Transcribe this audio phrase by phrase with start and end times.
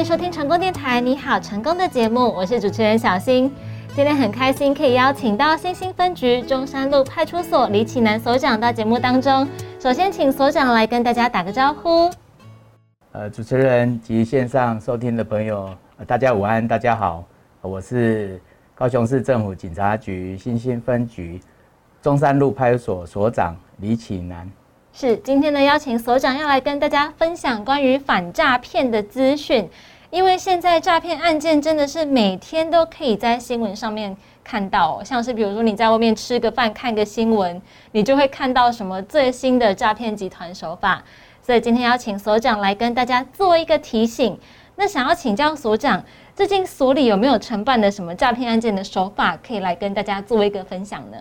[0.00, 3.52] 迎收听成功电台，你好，成功的节目，我是主持人小新。
[3.94, 9.46] 今天很开心可以邀请到新兴分局中山路派出所李启南所长到节目当中。
[9.78, 12.10] 首先，请所长来跟大家打个招呼。
[13.12, 15.68] 呃，主持人及线上收听的朋友，
[16.06, 17.22] 大家午安，大家好，
[17.60, 18.40] 我是
[18.74, 21.38] 高雄市政府警察局新兴分局
[22.00, 24.50] 中山路派出所所长李启南。
[24.92, 29.68] 是，今天呢邀请所长要来跟大家分享关于反诈骗的资讯，
[30.10, 34.14] 因为现在诈骗案件真的是每天都可以在新闻上面
[34.44, 37.60] 看到，像是比如说你在外面吃个饭看个新闻，
[37.92, 41.02] 你就会看到什么最新的诈骗集团手法。
[41.40, 44.38] 所以今天邀请所长来跟大家做一个提醒。
[44.76, 51.16] 那想要请教所长，最近所里有没有承办的什么诈骗案件的手法，可以来跟大家做一个分享呢？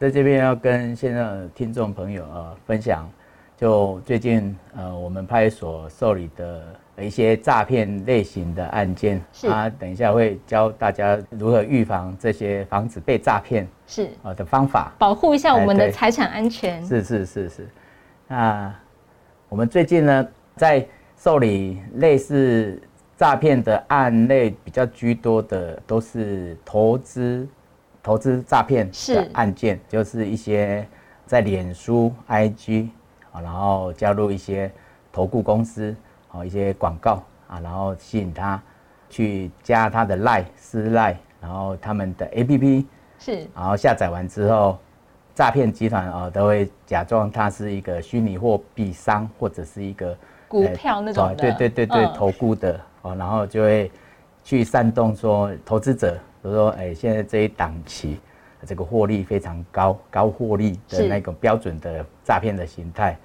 [0.00, 3.06] 在这边要跟现在的听众朋友啊分享，
[3.54, 6.64] 就最近呃我们派出所受理的
[6.98, 16.82] 一些诈骗类型的案件，啊，等一下会教大家如何预防这些防止被诈骗是啊的方法，保护一下我们的财产安全。
[16.86, 17.68] 是是是是，
[18.26, 18.74] 那。
[19.50, 22.80] 我们最近呢，在受理类似
[23.16, 27.48] 诈骗的案类比较居多的，都是投资
[28.02, 30.86] 投资诈骗的案件，就是一些
[31.26, 32.88] 在脸书、IG
[33.32, 34.70] 啊，然后加入一些
[35.12, 35.94] 投顾公司
[36.32, 38.60] 啊，一些广告啊，然后吸引他
[39.08, 42.84] 去加他的 Line 私 Line，然后他们的 APP
[43.18, 44.78] 是，然后下载完之后。
[45.32, 50.14] 诈骗集团啊，都会假装他是一个虚拟货币商，或者是一个
[50.48, 53.90] 股票那种对对对对，投顾的哦，然后就会
[54.44, 58.18] 去煽动说投资者，比如说哎，现在这一档期
[58.66, 63.16] 这个获利非常高，高获利的那种标准的诈骗的形态。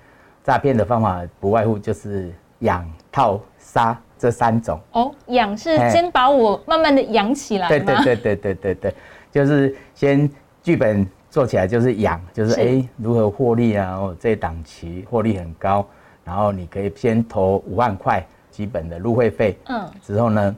[0.44, 4.80] 诈骗的方法不外乎就是养、套、杀这三种。
[4.92, 8.94] 哦，养是先把我慢慢的养起来对对对对对对对，
[9.32, 10.30] 就是先
[10.62, 11.08] 剧本。
[11.28, 13.98] 做起来就是养，就是哎，如何获利啊？
[13.98, 15.86] 哦，这档期获利很高，
[16.24, 20.56] 然后你可以先投五万块基本的入会费，嗯，之后呢，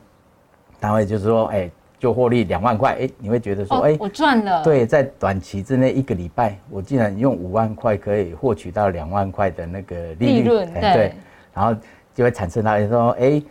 [0.80, 1.68] 单位就是说，哎，
[2.00, 4.64] 就获利两万块，哎，你会觉得说，哎，我赚了。
[4.64, 11.14] 对，在短期之内一个礼拜，我竟然用五万块可以获取到两万块的那个利润，对，
[11.54, 11.76] 然后
[12.14, 13.42] 就会产生到说，哎，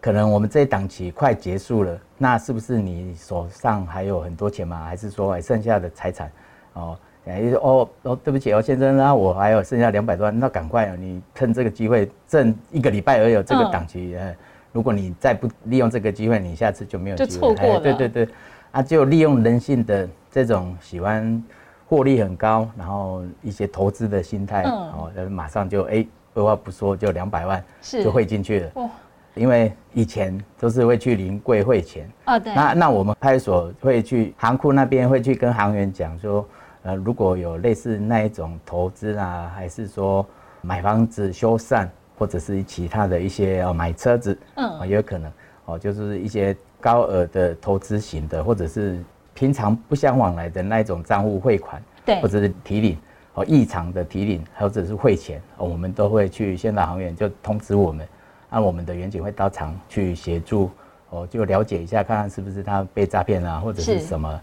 [0.00, 4.84] 可能我们这一档期快结束了，那是不是你手上还有很多钱吗？
[4.84, 6.30] 还是说，哎，剩下的财产？
[6.74, 14.36] 哦，哎，哦哦，对不起哦，先生，那我还有剩下两百多万，那赶快啊，你趁这个机会，挣一个礼拜而有这个档期，呃，
[14.76, 17.80] 如果你再不利用这个机会，你下次就没有就错过了。
[17.80, 18.28] 对对对，
[18.72, 21.42] 啊，就利用人性的这种喜欢
[21.88, 28.90] 获利很高，然后一些投资的心态，哦，马上就哎，二话不说就两百万就汇进去了。
[29.34, 32.06] 因为以前都是会去临柜汇钱。
[32.26, 32.54] 哦，对。
[32.54, 36.46] 那那我们派出所会去行库那边会去跟行员讲说。
[36.82, 40.24] 呃，如果有类似那一种投资啊，还是说
[40.62, 41.88] 买房子修缮，
[42.18, 45.30] 或者是其他的一些哦买车子，嗯，也有可能
[45.66, 49.02] 哦，就是一些高额的投资型的，或者是
[49.34, 52.98] 平常不相往来的那一种账户汇款，对，或者是提领
[53.34, 58.06] 哦异常的提领，或者是汇钱，哦，我们都会去现场行员就通知我们，
[58.50, 60.70] 按我们的员警会到场去协助，
[61.10, 64.00] 哦，就了解一下，看看是不是他被诈骗啊，或者是。
[64.00, 64.40] 什么。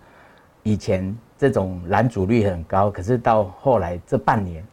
[0.66, 4.66] 以前这种拦阻率很高，可是到后来这半年，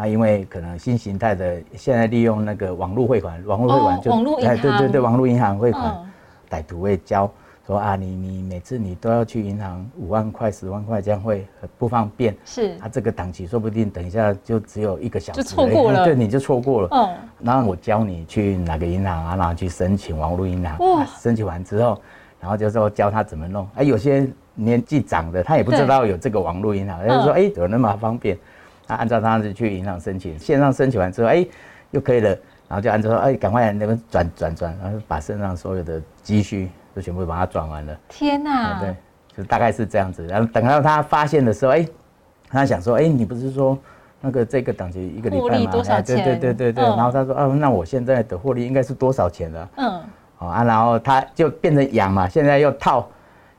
[0.00, 4.10] 啊，因为可能新形态的，现在利用那个网络汇款，网络汇款就
[4.42, 5.94] 哎，对对对，网络银行汇款，
[6.48, 7.30] 歹徒会教
[7.66, 12.34] 说啊，你你每次你都要去银行五万块、十万块，这样会很不方便。
[12.46, 16.88] 是，啊，这个档期说不定等一下就只有一个小时，就错过了，对，你就错过了。
[16.92, 17.08] 嗯，
[17.40, 22.00] 然后我教你去哪个银行啊，然后去申请网络银行，哇，申请完之后，
[22.40, 24.26] 然后就说教他怎么弄，哎，有些。
[24.52, 28.36] 年纪长的，他也不知道有这个网络银行，他就说：“哎，有那么方便。”
[28.90, 31.46] 他按照他的去银行申请，线上申请完之后，哎，
[31.92, 32.28] 又可以了，
[32.66, 38.80] 然后就按照说：“哎，赶快那边转转转，然后把身上所有的积蓄都全部把它转完了。”天哪！
[38.80, 38.96] 对，
[39.36, 40.26] 就大概是这样子。
[40.26, 41.86] 然后等到他发现的时候，哎，
[42.48, 43.78] 他想说：“哎，你不是说
[44.20, 45.70] 那个这个档期一个礼拜吗？
[46.04, 50.00] 对对对对对。”然后他说：“哦，那我现在的获利应该是多少钱了？”嗯，
[50.34, 53.08] 好啊，然后他就变成养嘛，现在又套。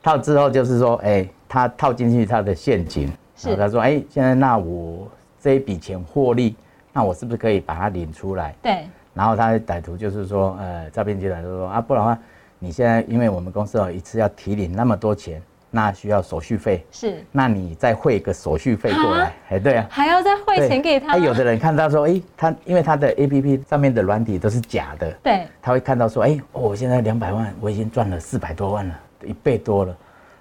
[0.04, 3.06] 套之后就是说，哎，他套进去他的陷阱，
[3.44, 5.08] 然后他说，哎，现在那我
[5.42, 6.56] 这一笔钱获利，
[6.94, 8.54] 那我是不是可以把它领出来？
[8.62, 8.86] 对。
[9.14, 12.18] 然后他歹徒就是说，呃，诈骗集团就说啊，不然的话，
[12.60, 19.86] 你现在因为我们公司哦一次要提领那么多钱，那需要手续费，是那你再汇个手续费过来，哎，对啊。
[19.90, 21.14] 还要再汇对钱给他？
[21.14, 29.94] 啊有的人看到说，哎、他因为他的 A P P 上面的软体都是假的，对他会看到说，哎、哦我现在两百万，我已经赚了四百多万了，一倍多了。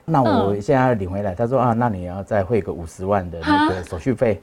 [0.04, 4.38] 那我嗯现在要领回来，他说啊，那你要再汇个五十万的那个手续费，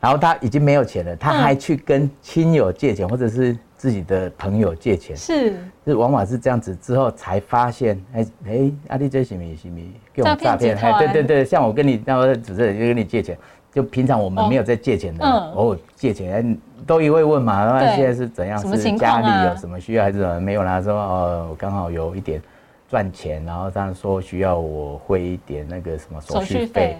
[0.00, 5.52] 然后他已经没有钱了，他嗯还去跟亲友借钱，或者是自己的朋友借钱，是。
[5.84, 10.98] 就是往往是这样子之后才发现，哎、哎，阿弟这是咪是咪给我们诈诈骗，骗集团。
[10.98, 13.36] 对对对，像我跟你那个主持人就跟你借钱，
[13.72, 15.32] 就平常我们没有在借钱的，嗯。
[15.54, 16.56] 哦，借钱哎
[16.86, 18.58] 都一会问嘛，那对现在是怎样？
[18.58, 20.40] 是家里有什么需要还是怎么？
[20.40, 20.80] 没有啦？
[20.80, 22.40] 说哦，我刚好有一点
[22.88, 26.96] 赚钱，然后他说需要我汇一点那个什么手手续费，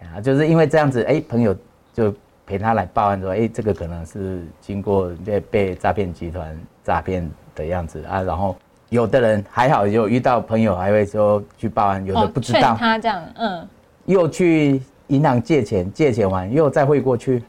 [0.00, 1.56] 啊，就是因为这样子，哎，朋友
[1.94, 2.14] 就
[2.46, 8.56] 陪他来报案说，哎，这个可能是经过被被诈骗集团诈骗的样子啊，然后
[8.88, 13.68] 有的人还好，有遇到朋友还会说去报案，有的不知道，他这样，嗯，
[14.06, 17.42] 又去银行借钱，借钱完又再汇过去，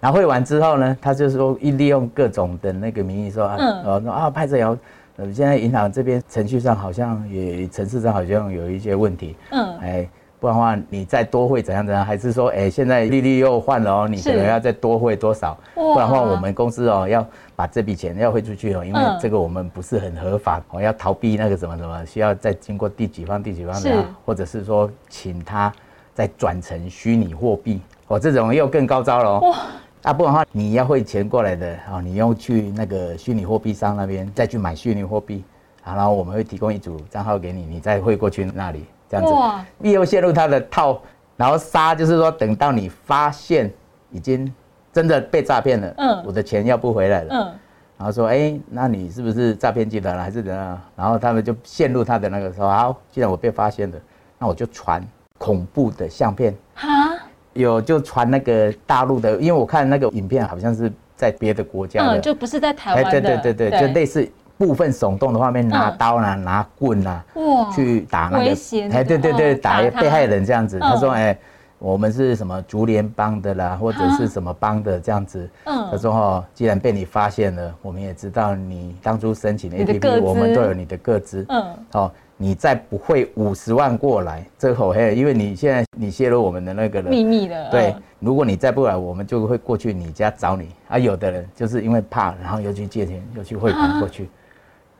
[0.00, 3.82] 然后汇完之后呢，他就说一利用各种的那个名义说啊，嗯。
[3.84, 4.76] 呃、说啊派这瑶，
[5.16, 9.78] 呃现在银行这边程序上好像也程式上好像有一些问题，嗯。
[9.78, 10.08] 哎，
[10.42, 17.24] 不然的话你再多汇怎样怎样，还是说哎现在利率又换了哦，你可能要再多汇多少，不然的话我们公司哦要
[17.54, 19.16] 把这笔钱要汇出去哦，因为嗯。
[19.22, 23.88] 这个我们不是很合法，我要逃避那个什么什么，需要再经过第几方第几方是。
[23.88, 25.72] 的，或者是说请他
[26.12, 29.54] 再转成虚拟货币，哦这种又更高招了哦。
[30.02, 35.44] 啊，不然的话，你要汇钱过来的啊、你用去那个虚拟货币商那边再去买虚拟货币，
[35.84, 40.98] 啊，然后我们会提供一组账号给你，你再汇过去那里，这样子，哇，又陷入他的套，
[41.36, 43.70] 然后杀就是说，等到你发现
[44.10, 44.50] 已经
[44.90, 46.22] 真的被诈骗了，嗯。
[46.24, 47.38] 我的钱要不回来了，嗯，
[47.98, 50.80] 然后说，哎、那你是不是诈骗集团了，还是怎样？
[50.96, 53.98] 然后他们就陷入他的那个说，好，既然我被发现了，
[54.38, 55.06] 那我就传
[55.36, 56.56] 恐怖的相片。
[56.74, 56.88] 哈，
[57.52, 64.26] 有就传那个大陆的，因为我看那个影片好像是在别的国家的，嗯，就不是在台湾的，对对对对，就类似
[64.62, 68.54] 部分耸动的画面，拿嗯刀啦、拿棍啊、哇，去打那个
[68.92, 70.78] 哎，对对对，哦打被害人这样子。
[70.78, 71.38] 他说，嗯哎，
[71.80, 75.50] 我们是什么竹联帮的啦，或者是什么帮的这样子。
[75.64, 75.88] 嗯。
[75.90, 81.44] 他说哦，既然被你发现了，我们也知道你当初申请的你的个 APP，我们都有你的个资。
[81.48, 90.68] 嗯，哦，你再不汇五十万过来，这口黑，因为你现在你泄露我们的那个了，秘密的，对嗯，如果你再不来，我们就会过去你家找你。
[90.88, 94.28] 啊，有的人就是因为怕，然后又去借钱，又去汇款过去，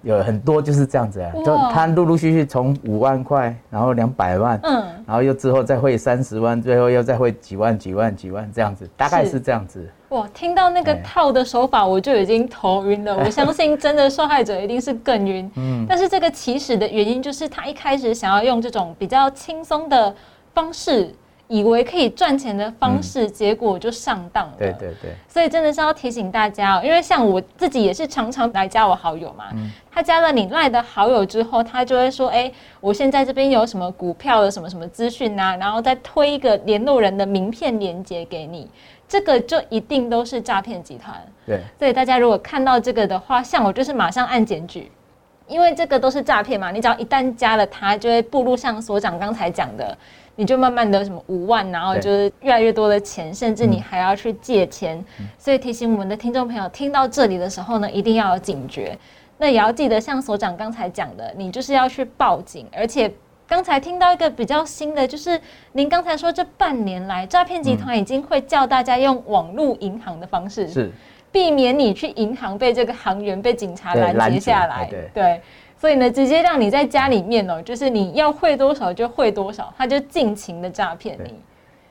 [0.02, 9.88] 有很多就是这样子啊，就他陆陆续续从五万块，然后两百万，嗯，然后又之后再汇三十万，最后又再汇几万几万几万这样子，大概是是这样子。
[10.08, 13.16] 哇，听到那个哎套的手法，我就已经头晕了。
[13.16, 15.50] 我相 信真的受害者一定是更晕。
[15.54, 20.14] 嗯，但是这个起始的原因就是他一开始想要用这种比较轻松的
[20.52, 21.14] 方式，
[21.52, 24.54] 以为可以赚钱的方式，结果就上当了。
[24.58, 32.50] 对对对，所以真的是要提醒大家哦，因为像我自己也是常常来加我好友嘛，嗯他加了你赖的好友之后，他就会说，哎、
[32.80, 38.70] 我现在这边有什么股票的什么什么资讯啊，然后再推一个联络人的名片链接给你，
[39.06, 41.14] 这个就一定都是诈骗集团。
[41.44, 44.90] 对所以大家如果看到这个的话，像我就是马上按检举，
[45.46, 46.70] 因为这个都是诈骗嘛。
[46.70, 49.94] 你只要一旦加了他，就会步入像所长刚才讲的，
[50.36, 54.98] 你就慢慢的什么五万，然后就是越来越多的钱，甚至你还要去借钱。
[55.20, 58.96] 嗯所以提醒我们的听众朋友，听到这里的时候呢，一定要有警觉。
[59.38, 63.12] 那也要记得，像所长刚才讲的，你就是要去报警，而且。
[63.44, 65.38] 刚才听到一个比较新的，就是
[65.72, 70.90] 您刚才说这半年来，诈骗集团已经会叫大家用网络银行的方式，是，
[71.30, 74.86] 避免你去银行被这个行员被警察拦截截下来。
[74.86, 75.40] 对对，
[75.82, 81.34] 所以呢，直接让你在家里面哦，就是你要汇多少就汇多少，他就尽情的诈骗你。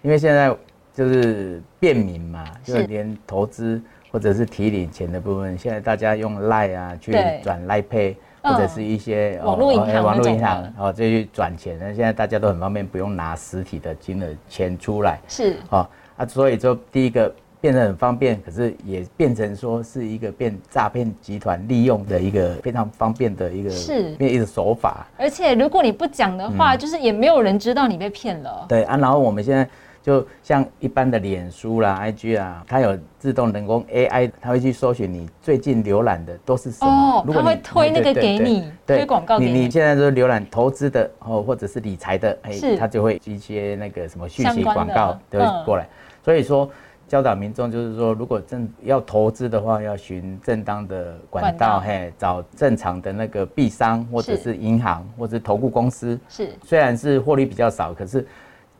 [0.02, 0.56] 因为现在
[0.94, 2.72] 就是便民嘛，是。
[2.72, 7.42] 就连投资或者是提领钱的部分，现在大家用赖啊去对。
[7.44, 8.16] 转赖配。
[8.44, 8.54] 嗯。
[8.54, 15.20] 或者是一些网络银行网络银行哦，这去转钱，那现在大家都很方便，不用拿实体的金额钱出来。
[15.28, 17.30] 是，哦啊，所以就第一个
[17.62, 25.06] 变得很方便，可是也变成说是一个变诈骗集团利用的一个非常方便的一个是变一个手法。
[25.16, 28.66] 而且如果你不讲的嗯话，就是也没有人知道你被骗了。
[28.68, 29.70] 对啊，然后我们现在
[30.02, 36.92] 就像一般的脸书啦、IG 啊，它有自动人工 AI，它会去搜寻你最近浏览的都是什么。
[36.92, 39.52] 哦，如果你他会推那个给你，推广告给你。
[39.52, 39.70] 你你。
[39.70, 45.88] 现在都浏览投资的哦，或者是理财的，哎是，它就会一些那个什么讯息广告都会嗯过来。
[46.24, 46.70] 所以说，
[47.12, 51.68] 教导民众，就是说，如果正要投资的话，要寻正当的管管道。
[51.68, 54.44] 道，嘿，找正常的那个币商或者是。
[54.44, 56.50] 是银行或者是投顾公司，是。
[56.64, 58.26] 虽然是获利比较少，可是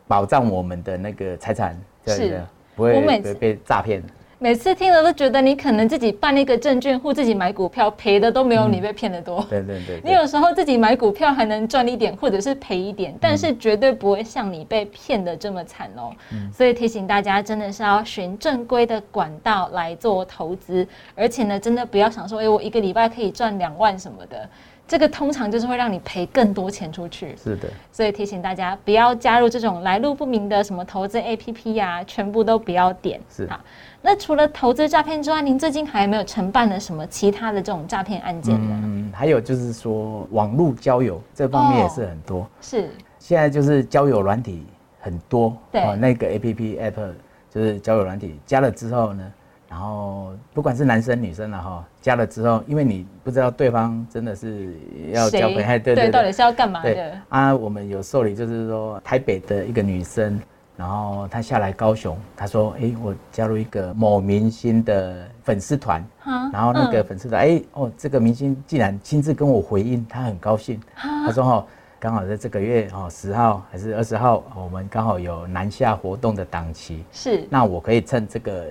[0.08, 2.40] 保障我们的那个财产，对
[2.74, 4.02] 不会我每次不会被诈骗。
[4.42, 9.40] 每次听了都觉得你可能自己办一个证券户，自己买股票赔的都没有你被骗的多。
[9.48, 16.10] 对对对，你有时候自己买股票还能赚一点，或者是赔一点，但嗯是绝对不会像你被骗的这么惨哦。
[16.52, 20.84] 所以提醒大家，真的是要循正规的管道来做投资，
[21.14, 24.48] 而且呢，真的不要想说，哎、我一个礼拜可以赚两万什么的，
[24.86, 27.34] 这个通常就是会让你赔更多钱出去。
[27.36, 33.20] 是的，所以提醒大家不要加入这种来路不明的什么投资 APP 呀、全部都不要点。
[33.30, 33.58] 是好。
[34.02, 38.80] 那除了投资诈骗之外，您最近还有没有承办了什么其他的这种诈骗案件呢？
[38.84, 42.46] 嗯，还有就是说网络交友这方面也是很多。
[42.60, 44.66] 是现在就是交友软体
[45.00, 47.12] 很多，对哦，那个 A P P App
[47.48, 49.32] 就是交友软体，加了之后呢，
[49.72, 54.74] 然后不管是男生女生了哈，加了之后，因为你不知道对方真的是
[55.12, 56.94] 要交朋友，哎对对到底是要干嘛对。
[56.94, 57.18] 的？
[57.30, 60.38] 啊，我们有受理，就是说台北的一个女生，
[60.76, 67.04] 然后她下来高雄，她说，哎，我加入一个某明星的粉丝团，哈然后那个嗯。
[67.06, 70.78] 粉丝团，哎、哦，这个明星竟然亲自跟我回应，她很高兴。
[70.94, 71.66] 她说哈、哦，
[71.98, 77.46] 刚好在这个月哦十号还是二十号，我们刚好有南下活动的档期，是。
[77.48, 78.66] 那我可以趁这个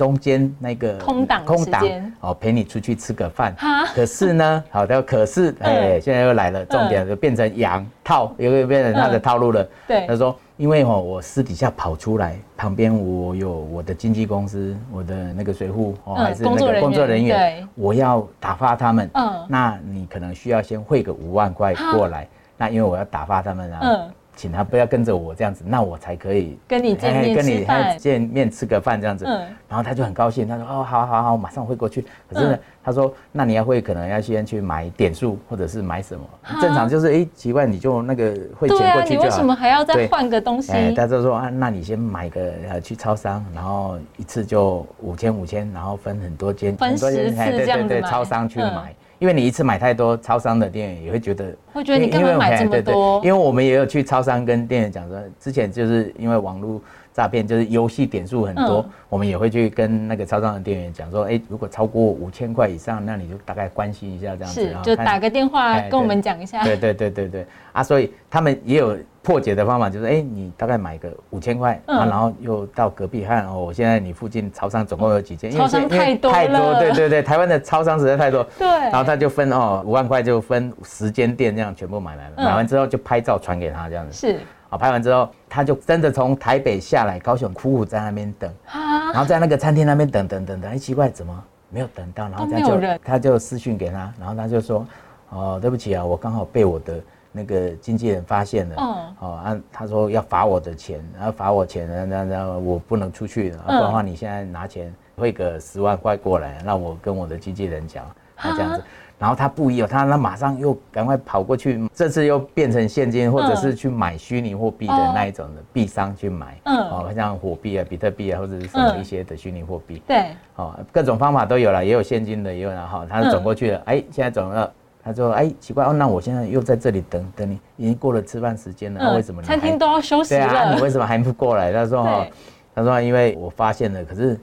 [0.00, 1.84] 中间那个空档空档
[2.20, 3.54] 哦，陪你出去吃个饭。
[3.58, 3.84] 哈？
[3.94, 9.68] 可是呢， 好的，可是哎、嗯现在又来了，重点就变成羊套，又又变成他的嗯套路了。
[9.86, 10.06] 对。
[10.06, 19.10] 他说，因为哦，我私底下跑出来，旁边我有我的经纪公司，我的那个水户哦，嗯还是那个工作人员对，我要打发他们。
[19.12, 19.44] 嗯。
[19.48, 22.26] 那你可能需要先汇个五万块过来，
[22.56, 29.26] 那因为我要打发他们啊，嗯请他不要跟着我这样子，那我才可以跟你见面哎跟你吃饭哎见面吃个饭这样子。
[29.26, 32.04] 嗯然后他就很高兴，他说哦，好好好，我马上会过去。
[32.28, 36.60] 可是呢，嗯他说那你要会，可能要先去买点数或者是买什么哈。
[36.60, 39.26] 正常就是哎，奇怪，你就那个汇对啊，钱过去就好。
[39.26, 40.72] 你为什么还要再换个东西？
[40.72, 53.20] 哎，他就说啊，那你先买个呃去超商，然后一次就五千五千，然后分很多间，分很多间10次哎对对对，这样子超商去嗯买，因为你一次买太多，超商的店员也会觉得，会觉得你干嘛因为买这么多？
[53.22, 56.80] 因为我们也有去超商跟店员讲说，之前就是因为网络
[57.12, 66.64] 诈骗，就是游戏点数很多，嗯我们也会去跟那个超商的店员讲说，哎，如果超过五千块以上，那你就大概关心一下这样子，就打个电话哎跟我对们讲一下。
[66.64, 75.50] 对对对对对啊，所以他们也有破解的方法，就是哎、你大概买个五千块嗯啊，然后又到隔壁看哦，我现在你附近超商总共有几间？
[75.50, 78.42] 超商因为太多太多，了对对对，台湾的超商实在太多。
[78.58, 84.12] 对，然后他就分哦五万块就分十间店这样全部买来了，嗯买完之后就拍照传给他这样子。
[84.12, 92.28] 是啊，拍完之后他就真的从台北下来高雄，苦苦在那边等，啊然，后在那个餐厅那边等等等等，哎，奇怪，怎么没有等到？
[92.28, 94.86] 然后他就他就私讯给他，然后他就说，
[95.30, 97.00] 哦，对不起啊，我刚好被我的
[97.32, 98.86] 那个经纪人发现了，嗯。
[99.20, 108.04] 哦，啊，他说要罚我的钱，然后罚我钱，然后然后我不能出去了，然的话你现在拿钱汇个十万块过来，让我跟我的经纪人讲，
[108.36, 108.82] 啊这样子。
[109.18, 116.78] 然后他不疑有他，那马上又赶快跑过去，这次又变成现金，或者是去买虚拟货币的那一种的币商去买，嗯。
[116.88, 118.98] 哦，像火币啊、比特币啊，或者是什么嗯。
[118.98, 124.72] 一些的虚拟货币，对，哦，各种方法都有了，也有现金的，也有然后他就走过去了，哎，现在走了。
[125.10, 130.80] 他说：“哎，奇怪哦，那我现在又在这里等等你，已经过了吃饭时间了，啊为什么你餐厅都要休息对啊，了你？
[130.80, 132.26] 为什么还不过来？”他说：“哈，
[132.72, 134.38] 他说因为我发现了，可是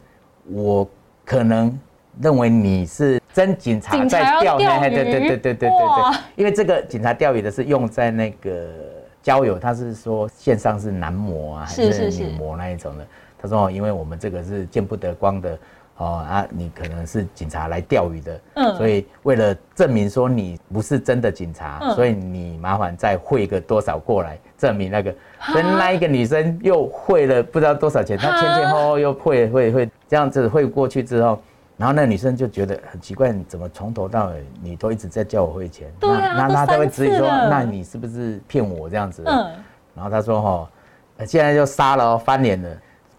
[0.52, 0.86] 我
[1.24, 1.74] 可能
[2.22, 8.68] 认为你是真警察在钓鱼，对对对对对对对，因为这个警察钓鱼的是用在那个
[9.24, 13.08] 交友，他是说线上是男模啊还是女模那一种的。
[13.40, 15.58] 他说哦，因为我们这个是见不得光的。
[15.98, 25.14] 哦啊，你可能是警察来钓鱼的，嗯所以为了证明说你不是真的警察，嗯所以你麻烦再汇个多少过来证明那个。
[25.52, 31.40] 所以那一个女生又汇了不知道多少钱，她前前后后又汇汇汇这样子汇过去之后，
[31.78, 35.92] 然后那个女生就觉得很奇怪，你怎么从头到尾你都一直在叫我汇钱？
[36.00, 39.24] 对啊那那那她会三质疑说，那你是不是骗我这样子？
[39.26, 39.52] 嗯，
[39.96, 40.70] 然后她说哈、
[41.18, 42.70] 呃现在就杀了哦，翻脸了，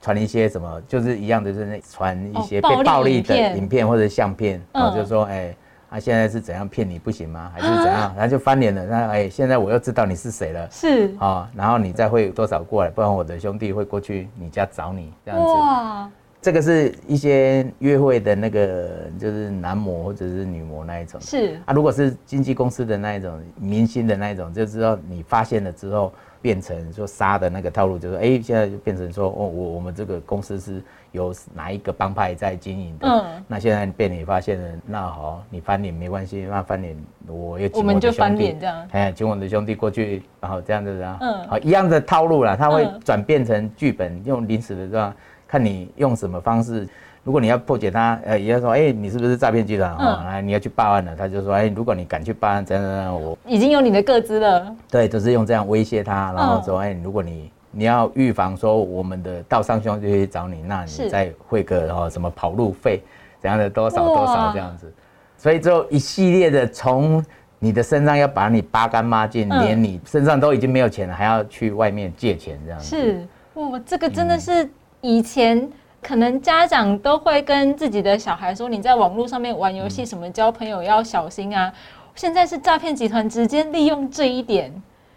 [0.09, 5.55] 传一些什么，就是一样的，就是那传一些被哦暴力的影片或者相片，嗯然后就说哎。
[5.91, 7.50] 他、现在是怎样骗你不行吗？
[7.55, 8.15] 还是怎样？
[8.15, 8.85] 他就翻脸了。
[8.85, 15.47] 那哎，现在我又知道你是谁了是啊、然后你再汇多少过来，不然我的兄弟会过去你家找你这样子。
[15.47, 16.11] 哇，
[16.43, 21.19] 这个是一些约会的那个，就是男模或者是女模那一种。
[21.23, 45.14] 是啊，如果是经纪公司的那一种明星的那一种，就知道你发现了之后，变成说杀的那个套路，就是哎，现在就变成说哦，我我们这个公司是由哪一个帮派在经营的，嗯，那现在被你发现了，那好，你翻脸没关系，那翻脸我又我们就翻脸这样，哎，请我的兄弟过去，然后这样子啊，嗯，好一样的套路啦，他会转变成剧本，用临时的这样，
[45.47, 46.88] 看你用什么方式。
[47.28, 49.94] 如果你要破解他，呃，也要说，哎，你是不是诈骗集团？
[49.97, 51.14] 哦，来，你要去报案了。
[51.14, 54.75] 他就说，哎，如果你敢去报案，真的，我已经有你的个资了。
[54.90, 63.02] 对，就是用这样威胁他，然后说，哎，如果你你要预防说我们的道上兄就去找你，那你再汇个然后什么跑路费
[63.42, 64.90] 怎样的多少多少这样子。
[65.37, 67.23] 所以就一系列的从
[67.58, 72.87] 你的身上要把你扒干抹净，连你身上都已经没有钱了，还要去外面借钱这样子。
[72.87, 74.66] 是，哇，这个真的是
[75.02, 75.68] 以前。
[76.02, 81.73] 可能家长都会跟自己的小孩说：“你在网络上面玩游戏，什么交朋友要小心啊！”
[82.14, 84.73] 现在是诈骗集团直接利用这一点。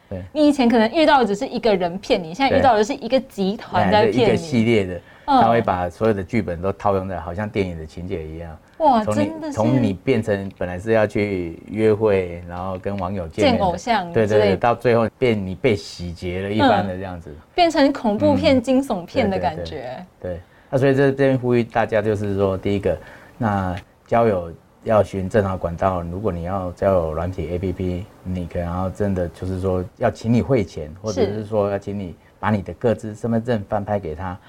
[0.10, 4.24] 对，你以前可能遇到的只是一个人骗你，现在遇到的是一个集团在骗你。
[4.24, 8.58] 一个系列的，他会把所有的剧本都套用在好像电影的情节一样。
[8.78, 20.06] 哇，真的从你变成本来是要去约会，然后跟网友见偶像，对对对，到最后变你被洗劫了一般的这样子，变成恐怖片、惊悚片的感觉。
[20.22, 20.40] 对。
[20.72, 22.98] 那所以这边呼吁大家，就是说，第一个，
[23.38, 23.76] 那
[24.08, 24.52] 交友
[24.84, 26.02] 要循正常管道。
[26.02, 34.40] 如果你要交友软体 A P P，你可能要真的就是说要请你汇钱，或者是说要请你把你的各自身份证翻拍给他。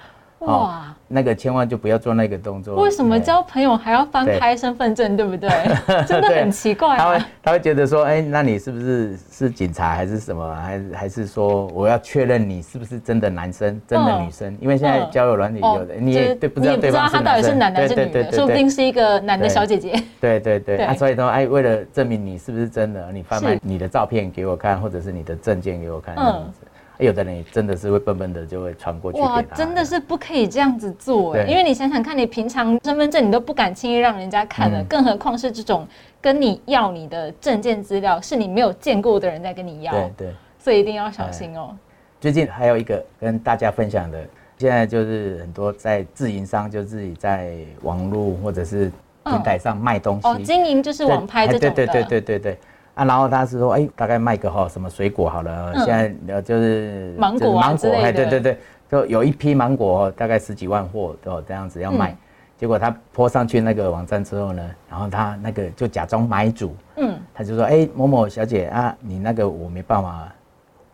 [0.46, 2.76] 哇，那个千万就不要做那个动作。
[2.82, 5.48] 为什么交朋友还要翻开身份证，对不对？
[6.06, 6.96] 真的很奇怪。
[6.98, 10.54] 他会他会觉得说，哎，那你是不是是警察还是什么？
[10.54, 14.56] 还还是说我要确认你是不是真的男生，真的女生？
[14.60, 20.02] 因为现在交友软体有的，你也对不知道对方他到底是男的还是女的，说不定是一个男的小姐姐。
[20.20, 26.66] 对对对，所以说，哎，为了证明你是不是真的，你翻拍你的照片给我看，或者是你的证件给我看，这样子。
[27.02, 29.20] 有的人真的是会笨笨的就会传过去。
[29.20, 31.44] 哇，真的是不可以这样子做哎！
[31.44, 35.86] 因为你想想看，你平常身份证你都不敢轻易让人家看的，更何况是这种
[36.20, 39.92] 跟你要你的证件资料，是你没有见过的人在跟你要。
[39.92, 41.76] 对对，所以一定要小心哦。
[42.20, 44.18] 最近还有一个跟大家分享的，
[44.58, 48.90] 现在就是很多在自营商就自己在网络或者是
[49.24, 50.28] 平台上卖东西。
[50.28, 51.70] 哦，经营就是网拍这种的。
[51.74, 52.58] 对对对对对对。
[52.94, 58.58] 啊，然后他是说，哎，大概卖个哈什么水果好了，现在呃就是芒果芒果，哎，对对对，
[58.90, 62.14] 就有一批芒果，大概十几万货哦这样子要卖，
[62.58, 70.28] 结果他泼上去那个网站之后呢，然后他那个就假装买主，嗯，他就说，哎，某某小姐啊，你那个我没办法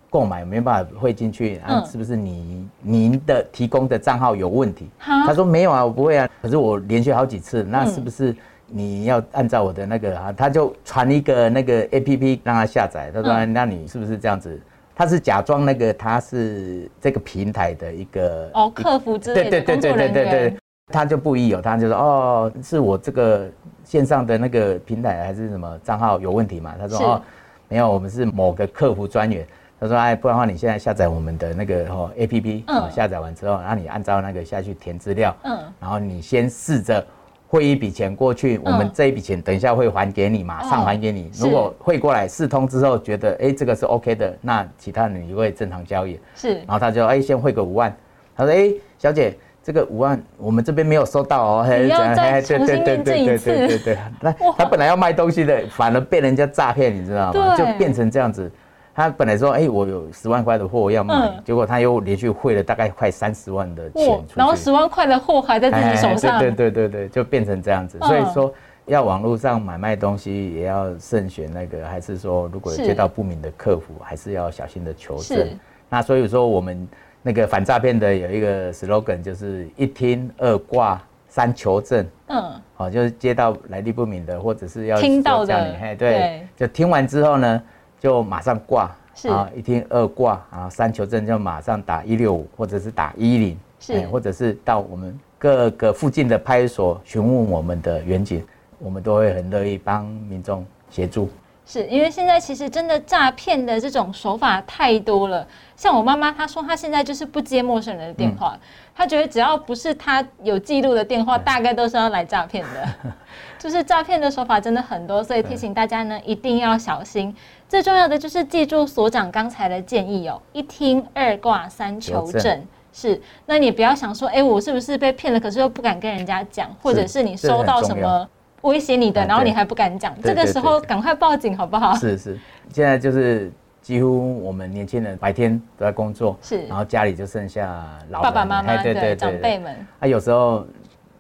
[0.09, 4.89] 购买，没办法汇进去，啊，是不是你您的提供的账号有问题？
[5.01, 8.35] 他说没有啊，我不会啊，可是我连续好几次，那是不是？
[8.71, 13.11] 你要按照我的那个啊，他就传一个那个 A P P 让他下载。
[13.13, 14.61] 他说：“那你是不是这样子？”
[14.95, 20.57] 他是假装那个他是这个平台的一个哦客服之类的工作人员。
[20.91, 23.47] 他就不一有他，就说：“哦，是我这个
[23.85, 27.23] 线上的那个平台还是什么账号有问题嘛？”他说：“哦，
[27.69, 29.47] 没有，我们是某个客服专员。”
[29.79, 37.07] 他说：“哎，不然的话，你现在下载我们的那个哦 A P P，下载完之后，然后你按照那个下去填资料，嗯，然后你先试着。”
[37.51, 41.31] 汇一笔钱过去，我们这一笔钱等一下会还给你，马上还给你。
[41.41, 46.21] 如果汇过来四通之后觉得哎这个是 OK 的，那其他你会正常交易。
[46.35, 47.91] 是，然后他就哎先汇个五万，
[48.37, 53.47] 他说哎小姐这个五万我们这边没有收到哦，你要再重新验证一次。
[53.47, 57.57] 对对对，那他本来要卖东西的，反而被人家诈骗，你知道吗？
[57.57, 58.51] 就变成这样子。
[58.99, 67.97] 他本来说，哎，我有十万块的货要卖，结果他又连续汇了大概快三十万的钱然后十万块的货还在自己手上，对对对对，就变成这样子。
[68.01, 68.53] 所以说，
[68.87, 75.49] 要网络上买卖东西也要慎选那个，还是说如果接到不明的客服，还是要小心的求证。
[75.89, 76.89] 那所以说，我们
[77.23, 82.05] 那个反诈骗的有一个 slogan，就是一听二挂三求证。
[82.27, 87.63] 嗯，好，就是接到来历不明的，或者是要听到的，嘿，对，就听完之后呢。
[88.01, 88.95] 就马上挂，
[89.29, 98.45] 啊，一听二挂，啊，三求证就马上打一六五，或者是打一零，是，或者是到我们各个附近的派出所询问我们的远景，
[98.79, 101.29] 我们都会很乐意帮民众协助。
[101.67, 108.59] 是因为现在其实真的诈骗的这种手法太多了，像我妈妈她说她现在就是不接陌生人的电话，
[108.95, 113.13] 她觉得只要不是她有记录的电话，大概都是要来诈骗的，
[113.59, 117.37] 就是诈骗的手法真的很多，所以提醒大家呢一定要小心。
[117.69, 122.65] 最重要的就是记住所长刚才的建议哦，一听二挂三求证。
[122.91, 125.39] 是，那你不要想说，哎，我是不是被骗了？
[125.39, 128.29] 可是又不敢跟人家讲，或者是你收到什么？
[128.63, 131.95] 威胁你的，然后你还不敢讲，这个时候赶快报警好不好？
[131.95, 132.39] 是是，
[132.73, 140.67] 现在就是几乎我们年轻人白天都在工作，是然后家里就剩下老爸爸妈妈对长辈们，啊，有时候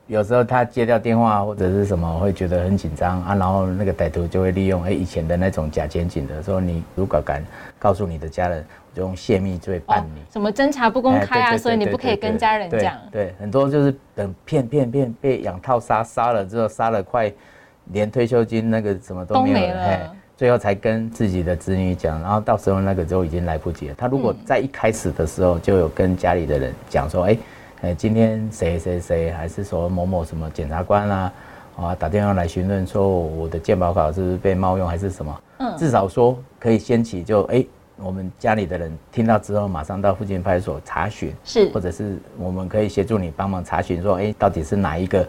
[0.09, 7.44] 有时候他接掉电话或者是什么，会觉得很紧张啊，然后那个歹徒就会利用哎以前的那种假检警的，说你如果敢
[7.79, 10.23] 告诉你的家人，我就用泄密罪办你。
[10.33, 12.97] 什么侦查不公哎开啊，所以你不可以跟家人对讲。
[13.12, 17.31] 对，很多就是等骗骗骗被养套杀杀了之后，杀了快
[17.92, 20.01] 连退休金那个什么都没有了嘿
[20.38, 23.94] 最后才跟自己的子女讲，然后到时候那个就已经来不及了。
[23.99, 27.37] 他如果嗯在一开始的时候就有跟家里的人讲说，哎、
[27.83, 31.33] 哎，今天谁谁谁，还是说某某什么检察官啊，
[31.77, 37.64] 啊打电话来询问说我的健保卡是不是被冒用还是什么，嗯至少说可以掀起就哎、
[37.97, 45.29] 我们家里的人听到之后，马上到附近派出所查询，是或者是我们可以协助你帮忙查询，说，哎、到底是哪一个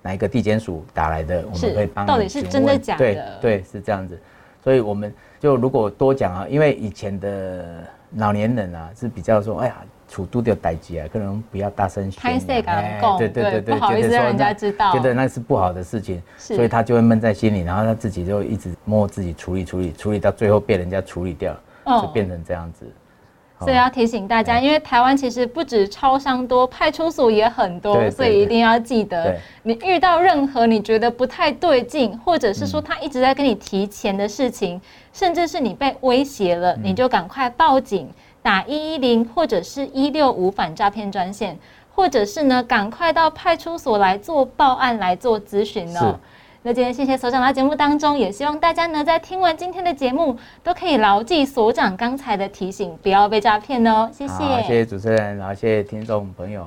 [0.00, 4.18] 哪一个地检署打来的，我们可以帮你到底是询真的假对对，是这样子。
[4.64, 7.84] 所以我们就如果多讲啊，因为以前的
[8.16, 9.76] 老年人啊是比较说，哎呀，
[10.10, 22.84] 处都掉代机啊，可能不要大声宣扬拍摄敢对对对对，不好意思让人家知道，觉得那是不好的事情，所以他就会闷在心里，然后他自己就一直默自己处理处理处理，到最后被人家处理掉，嗯就变成这样子。
[23.60, 34.80] 所以要提醒大家，因为台湾其实不止超商多，派出所也很多，对对所以一定要记得，你遇到任何你觉得不太对劲，或者是嗯说他一直在跟你提钱的事情，
[35.12, 36.80] 甚至是你被威胁了，嗯。
[36.84, 38.08] 你就赶快报警，
[38.42, 41.58] 打一一零或者是一六五反诈骗专线，
[41.94, 46.18] 或者是呢赶快到派出所来做报案来做咨询哦。
[46.62, 54.10] 那今天谢谢所长来节目当中，也希望大家呢在听完今天的节目，都可以牢记所长刚才的提醒，不要被诈骗哦。
[54.12, 54.62] 谢谢。
[54.62, 56.66] 谢谢主持人，然后谢谢听众朋友。